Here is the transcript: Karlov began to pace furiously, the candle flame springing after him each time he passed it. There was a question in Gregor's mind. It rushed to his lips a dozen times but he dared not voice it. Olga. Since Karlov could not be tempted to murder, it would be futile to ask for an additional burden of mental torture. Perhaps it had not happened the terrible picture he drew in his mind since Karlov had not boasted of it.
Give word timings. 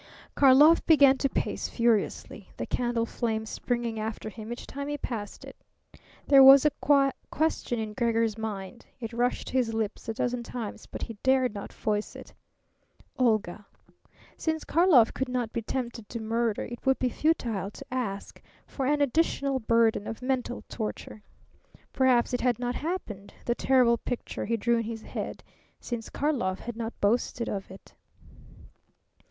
Karlov 0.33 0.83
began 0.87 1.15
to 1.19 1.29
pace 1.29 1.69
furiously, 1.69 2.49
the 2.57 2.65
candle 2.65 3.05
flame 3.05 3.45
springing 3.45 3.99
after 3.99 4.29
him 4.31 4.51
each 4.51 4.65
time 4.65 4.87
he 4.87 4.97
passed 4.97 5.45
it. 5.45 5.55
There 6.27 6.43
was 6.43 6.65
a 6.65 6.71
question 7.29 7.77
in 7.77 7.93
Gregor's 7.93 8.35
mind. 8.35 8.87
It 8.99 9.13
rushed 9.13 9.49
to 9.49 9.53
his 9.53 9.75
lips 9.75 10.09
a 10.09 10.15
dozen 10.15 10.41
times 10.41 10.87
but 10.87 11.03
he 11.03 11.17
dared 11.21 11.53
not 11.53 11.71
voice 11.71 12.15
it. 12.15 12.33
Olga. 13.19 13.67
Since 14.37 14.63
Karlov 14.63 15.13
could 15.13 15.29
not 15.29 15.53
be 15.53 15.61
tempted 15.61 16.09
to 16.09 16.19
murder, 16.19 16.63
it 16.63 16.83
would 16.83 16.97
be 16.97 17.07
futile 17.09 17.69
to 17.69 17.85
ask 17.93 18.41
for 18.65 18.87
an 18.87 19.01
additional 19.01 19.59
burden 19.59 20.07
of 20.07 20.23
mental 20.23 20.63
torture. 20.67 21.21
Perhaps 21.93 22.33
it 22.33 22.41
had 22.41 22.57
not 22.57 22.73
happened 22.73 23.35
the 23.45 23.53
terrible 23.53 23.97
picture 23.99 24.45
he 24.45 24.57
drew 24.57 24.77
in 24.77 24.83
his 24.85 25.03
mind 25.13 25.43
since 25.79 26.09
Karlov 26.09 26.57
had 26.61 26.75
not 26.75 26.99
boasted 27.01 27.47
of 27.47 27.69
it. 27.69 27.93